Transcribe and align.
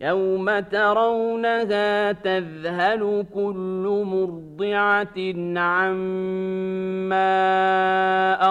يوم 0.00 0.58
ترونها 0.60 2.12
تذهل 2.12 3.26
كل 3.34 4.02
مرضعه 4.06 5.18
عما 5.60 7.34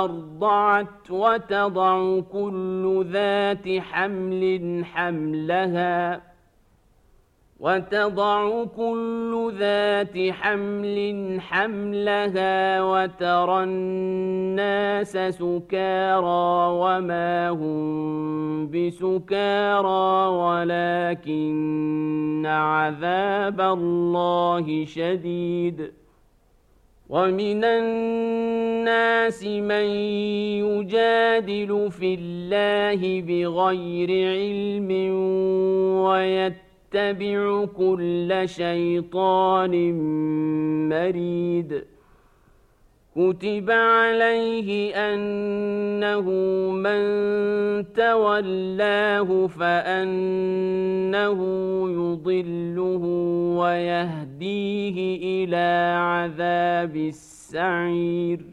ارضعت 0.03 1.11
وتضع 1.11 2.19
كل 2.19 3.05
ذات 3.11 3.79
حمل 3.79 4.81
حملها 4.85 6.21
وتضع 7.63 8.63
كل 8.63 9.53
ذات 9.59 10.31
حمل 10.31 11.37
حملها 11.41 12.81
وترى 12.81 13.63
الناس 13.63 15.11
سكارى 15.11 16.67
وما 16.81 17.49
هم 17.49 18.67
بسكارى 18.67 20.27
ولكن 20.27 21.23
عذاب 22.45 23.61
الله 23.61 24.85
شديد. 24.85 25.91
ومن 27.09 27.63
الناس 27.63 29.43
من 29.43 29.85
يجادل 30.65 31.91
في 31.91 32.13
الله 32.19 33.21
بغير 33.21 34.09
علم 34.09 34.89
ويتبع 36.03 36.62
يتبع 36.93 37.65
كل 37.65 38.41
شيطان 38.45 39.93
مريد. 40.89 41.83
كتب 43.15 43.71
عليه 43.71 44.95
أنه 44.95 46.21
من 46.71 47.03
تولاه 47.93 49.47
فأنه 49.47 51.39
يضله 51.89 53.03
ويهديه 53.57 55.17
إلى 55.45 55.95
عذاب 55.97 56.95
السعير. 56.95 58.52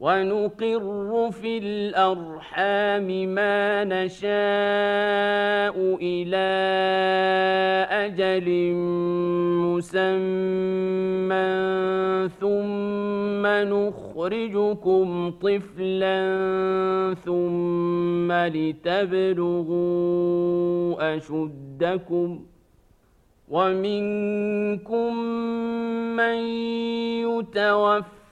ونقر 0.00 1.30
في 1.30 1.58
الأرحام 1.58 3.06
ما 3.34 3.84
نشاء 3.84 4.34
إلى 6.02 6.48
أجل 7.90 8.74
مسمى 9.74 11.48
ثم 12.40 13.46
نخرجكم 13.46 15.30
طفلا 15.30 16.18
ثم 17.24 18.32
لتبلغوا 18.32 19.56
أشدكم 21.16 22.40
ومنكم 23.48 25.14
من 26.16 26.38
يتوفى 27.26 28.17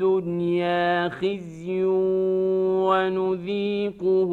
الدنيا 0.00 1.08
خزي 1.08 1.84
ونذيقه 2.88 4.30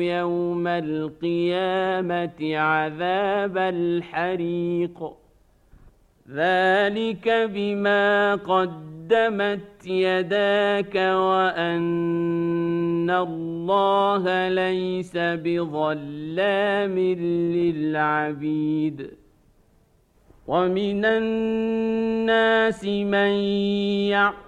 يوم 0.00 0.66
القيامة 0.66 2.56
عذاب 2.56 3.58
الحريق. 3.58 5.12
ذلك 6.30 7.50
بما 7.54 8.34
قدمت 8.34 9.86
يداك 9.86 10.94
وأن 10.94 11.50
الله 13.10 14.48
ليس 14.48 15.16
بظلام 15.16 16.98
للعبيد. 17.58 19.10
ومن 20.46 21.04
الناس 21.04 22.84
من 22.84 23.30
يعلم 24.14 24.47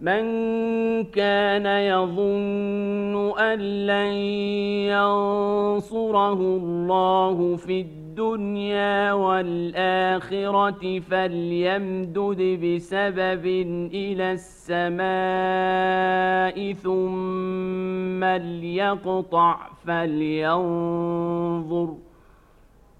من 0.00 0.24
كان 1.04 1.66
يظن 1.66 3.38
أن 3.38 3.58
لن 3.86 4.12
ينصره 4.88 6.32
الله 6.32 7.56
في 7.56 7.80
الدنيا 7.80 9.12
والآخرة 9.12 11.00
فليمدد 11.00 12.60
بسبب 12.64 13.46
إلى 13.94 14.32
السماء 14.32 15.02
ثم 16.72 18.24
ليقطع 18.24 19.56
فلينظر 19.86 21.30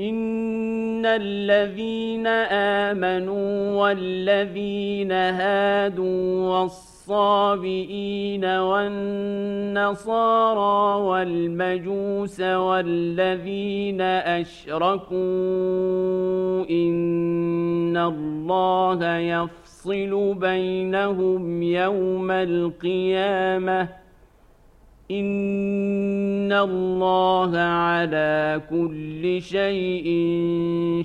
ان 0.00 1.06
الذين 1.06 2.26
امنوا 2.86 3.80
والذين 3.82 5.12
هادوا 5.12 6.48
والصابئين 6.48 8.44
والنصارى 8.44 9.82
والمجوس 11.02 12.40
والذين 12.40 14.00
اشركوا 14.00 15.10
ان 16.70 17.96
الله 17.96 19.16
يفصل 19.16 20.34
بينهم 20.34 21.62
يوم 21.62 22.30
القيامه 22.30 24.01
ان 25.18 26.52
الله 26.52 27.58
على 27.58 28.60
كل 28.70 29.42
شيء 29.42 30.06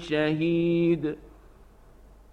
شهيد 0.09 1.15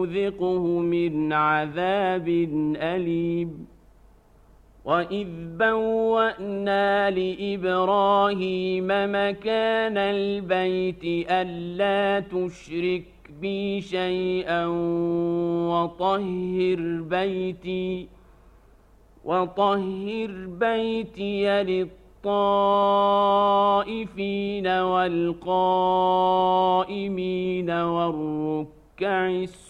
نذقه 0.00 0.64
من 0.66 1.32
عذاب 1.32 2.28
أليم 2.76 3.66
وإذ 4.84 5.26
بوأنا 5.58 7.10
لإبراهيم 7.10 8.86
مكان 8.88 9.96
البيت 9.98 11.30
ألا 11.30 12.20
تشرك 12.20 13.04
بي 13.40 13.80
شيئا 13.80 14.66
وطهر 15.70 17.00
بيتي 17.02 18.08
وطهر 19.24 20.30
بيتي 20.46 21.62
للطهر 21.62 22.00
الطائفين 23.80 24.66
والقائمين 24.66 25.30
والركع 27.70 29.28
السجود 29.30 29.69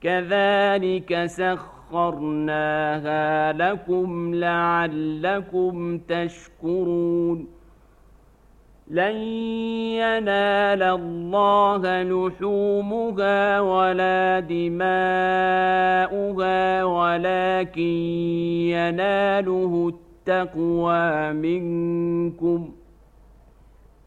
كذلك 0.00 1.26
سخرناها 1.26 1.62
لكم 3.52 4.34
لعلكم 4.34 5.98
تشكرون. 5.98 7.60
لن 8.90 9.16
ينال 10.02 10.82
الله 10.82 12.02
لحومها 12.02 13.60
ولا 13.60 14.40
دماؤها 14.40 14.84
ولكن 16.84 17.92
يناله 18.74 19.92
التقوى 19.94 21.32
منكم. 21.32 22.72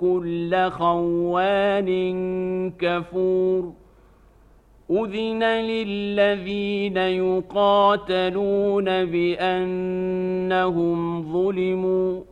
كل 0.00 0.70
خوان 0.70 1.90
كفور 2.78 3.72
اذن 4.90 5.42
للذين 5.44 6.96
يقاتلون 6.96 8.84
بانهم 9.04 10.52
ظلموا 11.32 12.22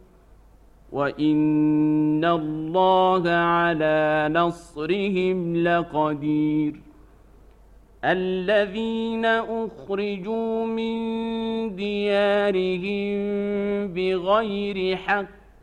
وان 0.93 2.25
الله 2.25 3.31
على 3.31 4.29
نصرهم 4.33 5.57
لقدير 5.57 6.81
الذين 8.05 9.25
اخرجوا 9.25 10.67
من 10.67 10.97
ديارهم 11.77 13.17
بغير 13.95 14.97
حق 14.97 15.44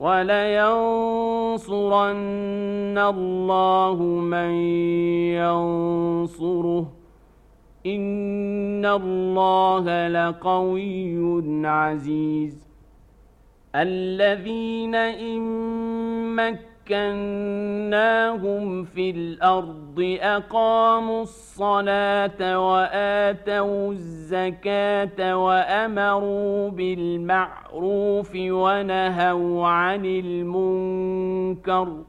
ولينصرن 0.00 0.48
الله 2.98 4.02
من 4.02 4.50
ينصره. 5.36 6.92
إن 7.86 8.86
الله 8.86 10.08
لقوي 10.08 11.42
عزيز. 11.66 12.68
الذين 13.74 14.94
إن 14.94 15.40
مكنوا 16.36 16.69
مكناهم 16.90 18.84
في 18.84 19.10
الأرض 19.10 20.18
أقاموا 20.20 21.22
الصلاة 21.22 22.68
وآتوا 22.68 23.92
الزكاة 23.92 25.36
وأمروا 25.36 26.70
بالمعروف 26.70 28.32
ونهوا 28.36 29.66
عن 29.66 30.04
المنكر. 30.04 32.04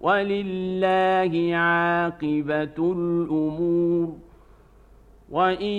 ولله 0.00 1.56
عاقبة 1.56 2.76
الأمور. 2.78 4.14
وإن 5.30 5.78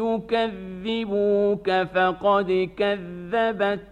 يكذبوك 0.00 1.70
فقد 1.70 2.70
كذبت 2.76 3.91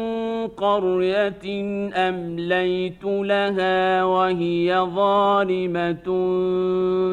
قرية 0.47 1.45
أمليت 1.93 3.03
لها 3.03 4.03
وهي 4.03 4.87
ظالمة 4.95 6.07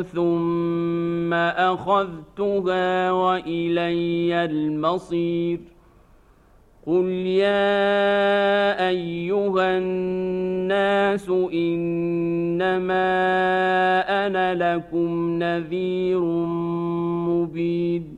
ثم 0.03 1.35
أخذتها 1.35 3.13
وإلي 3.13 4.45
المصير. 4.45 5.61
قل 6.87 7.07
يا 7.27 8.89
أيها 8.89 9.79
الناس 9.79 11.29
إنما 11.53 13.09
أنا 14.27 14.75
لكم 14.75 15.39
نذير 15.39 16.21
مبين. 17.29 18.18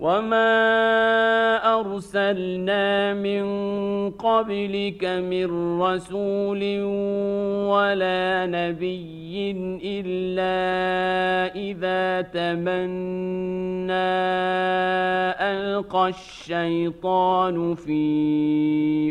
وما 0.00 1.60
ارسلنا 1.80 3.14
من 3.14 3.44
قبلك 4.10 5.04
من 5.04 5.80
رسول 5.80 6.62
ولا 7.68 8.46
نبي 8.46 9.50
الا 9.84 10.56
اذا 11.54 12.20
تمنى 12.32 13.92
القى 15.52 16.08
الشيطان 16.08 17.74
في 17.74 18.02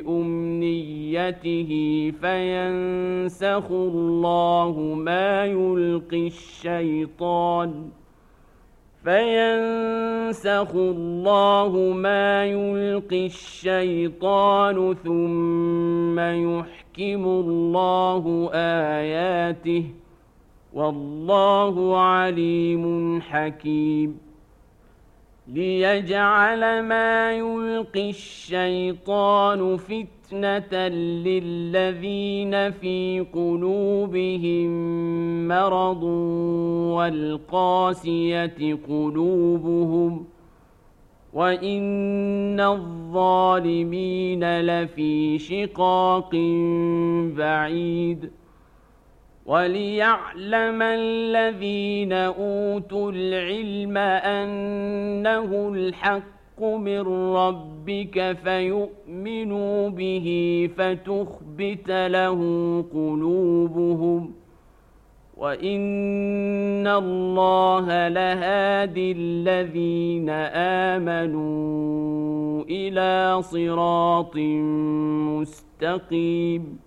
امنيته 0.08 1.72
فينسخ 2.22 3.72
الله 3.72 4.94
ما 4.98 5.46
يلقي 5.46 6.28
الشيطان 6.28 7.99
فينسخ 9.04 10.76
الله 10.76 11.72
ما 11.96 12.46
يلقي 12.46 13.26
الشيطان 13.26 14.96
ثم 15.04 16.20
يحكم 16.20 17.26
الله 17.26 18.50
اياته 18.54 19.86
والله 20.74 22.00
عليم 22.00 23.22
حكيم. 23.22 24.20
ليجعل 25.48 26.84
ما 26.84 27.32
يلقي 27.32 28.10
الشيطان 28.10 29.78
فتنه 29.78 30.19
للذين 31.28 32.72
في 32.72 33.26
قلوبهم 33.34 34.70
مرض 35.48 36.04
والقاسية 36.94 38.78
قلوبهم 38.90 40.26
وإن 41.34 42.60
الظالمين 42.60 44.60
لفي 44.60 45.40
شقاق 45.40 46.32
بعيد 47.38 48.32
وليعلم 49.46 50.82
الذين 50.82 52.14
أوتوا 52.14 53.12
العلم 53.12 53.98
أنه 53.98 55.70
الحق 55.74 56.39
من 56.64 57.34
ربك 57.36 58.38
فيؤمنوا 58.44 59.90
به 59.90 60.70
فتخبت 60.78 61.90
له 61.90 62.40
قلوبهم 62.94 64.34
وإن 65.38 66.88
الله 66.88 68.08
لهادي 68.08 69.12
الذين 69.12 70.30
آمنوا 70.90 72.64
إلى 72.64 73.42
صراط 73.42 74.36
مستقيم 75.40 76.80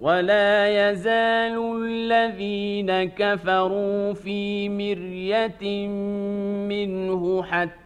ولا 0.00 0.90
يزال 0.90 1.82
الذين 1.82 3.04
كفروا 3.04 4.12
في 4.12 4.68
مرية 4.68 5.88
منه 6.68 7.42
حتى 7.42 7.85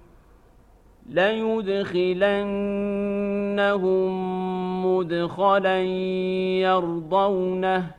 ليدخلنهم 1.09 2.41
مدخلا 4.85 5.81
يرضونه 6.61 7.91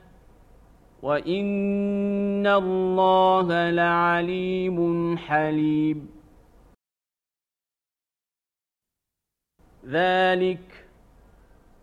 وإن 1.02 2.46
الله 2.46 3.70
لعليم 3.70 5.18
حليم. 5.18 6.08
ذلك 9.86 10.71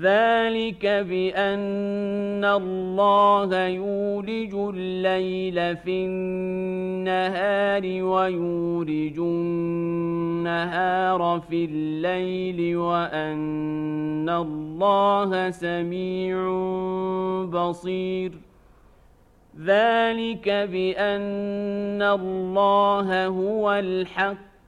ذلك 0.00 0.86
بأن 0.86 2.44
الله 2.44 3.66
يولج 3.66 4.54
الليل 4.54 5.76
في 5.76 6.04
النهار 6.04 8.02
ويولج 8.02 9.18
النهار 9.18 11.42
في 11.50 11.64
الليل 11.64 12.76
وأن 12.76 14.28
الله 14.28 15.50
سميع 15.50 16.50
بصير. 17.44 18.32
ذلك 19.60 20.48
بأن 20.48 22.02
الله 22.02 23.26
هو 23.26 23.72
الحق 23.72 24.47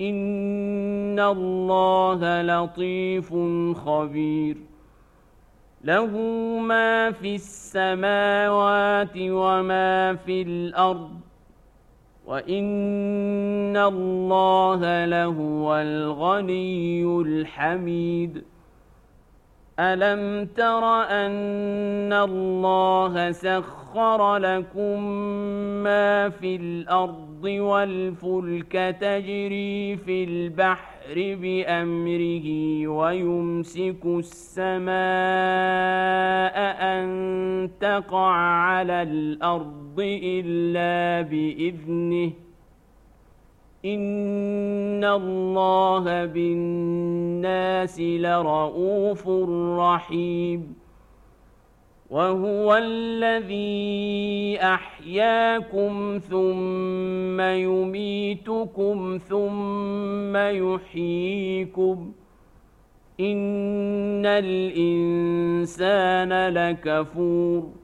إن 0.00 1.20
الله 1.20 2.42
لطيف 2.42 3.34
خبير. 3.78 4.56
له 5.84 6.18
ما 6.58 7.10
في 7.10 7.34
السماوات 7.34 9.16
وما 9.16 10.14
في 10.14 10.42
الأرض 10.42 11.10
وإن 12.26 13.76
الله 13.76 15.04
لهو 15.04 15.76
الغني 15.76 17.04
الحميد. 17.20 18.44
ألم 19.78 20.46
تر 20.46 20.84
أن 21.02 22.12
الله 22.12 23.30
سخر 23.32 24.36
لكم 24.36 25.02
ما 25.82 26.28
في 26.28 26.56
الأرض 26.56 27.44
والفلك 27.44 28.96
تجري 29.00 29.96
في 29.96 30.24
البحر 30.24 31.14
بأمره 31.16 32.46
ويمسك 32.88 34.04
السماء 34.04 34.94
أن 36.80 37.70
تقع 37.80 38.32
على 38.36 39.02
الأرض 39.02 40.00
إلا 40.22 41.28
بإذنه 41.28 42.43
إن 43.84 45.04
الله 45.04 46.24
بالناس 46.24 48.00
لرؤوف 48.00 49.28
رحيم 49.78 50.74
وهو 52.10 52.76
الذي 52.76 54.58
أحياكم 54.62 56.18
ثم 56.30 57.40
يميتكم 57.40 59.18
ثم 59.28 60.36
يحييكم 60.36 62.12
إن 63.20 64.26
الإنسان 64.26 65.92
لكفور 66.48 67.83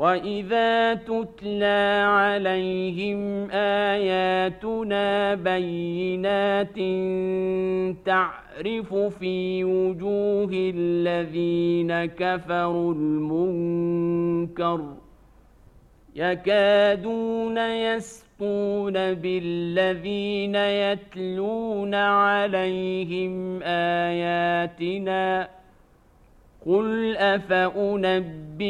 واذا 0.00 0.94
تتلى 0.94 2.04
عليهم 2.08 3.50
اياتنا 3.50 5.34
بينات 5.34 6.78
تعرف 8.04 8.94
في 8.94 9.64
وجوه 9.64 10.50
الذين 10.52 12.04
كفروا 12.04 12.94
المنكر 12.94 14.80
يكادون 16.16 17.58
يسقون 17.58 18.92
بالذين 19.14 20.54
يتلون 20.54 21.94
عليهم 21.94 23.62
اياتنا 23.62 25.48
قل 26.66 27.16
افانبئكم 27.16 28.60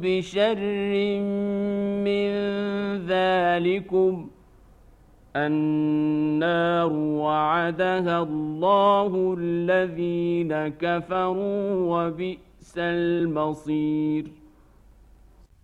بشر 0.00 0.60
من 2.04 2.32
ذلكم؟ 3.06 4.30
النار 5.36 6.92
وعدها 6.92 8.22
الله 8.22 9.36
الذين 9.38 10.68
كفروا 10.68 11.72
وبئس 11.72 12.74
المصير 12.78 14.24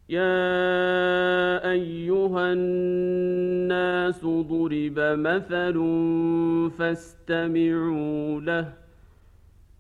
يا 0.09 1.71
ايها 1.71 2.53
الناس 2.53 4.25
ضرب 4.25 4.99
مثل 4.99 5.77
فاستمعوا 6.79 8.41
له 8.41 8.73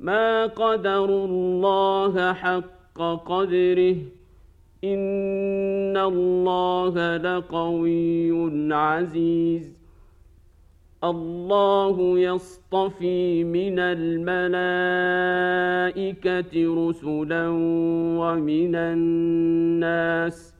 ما 0.00 0.46
قدروا 0.46 1.26
الله 1.26 2.32
حق 2.32 2.98
قدره 3.26 3.96
إن 4.84 5.96
الله 5.96 7.16
لقوي 7.16 8.74
عزيز. 8.74 9.78
الله 11.04 12.18
يصطفي 12.18 13.44
من 13.44 13.78
الملائكة 13.78 14.44
رسلا 16.54 17.48
ومن 18.18 18.74
الناس. 18.74 20.54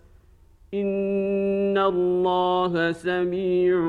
إن 0.74 1.78
الله 1.78 2.92
سميع 2.92 3.80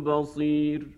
بصير. 0.00 0.97